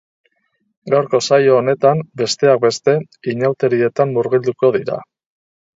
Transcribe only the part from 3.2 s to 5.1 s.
inauterietan murgilduko dira.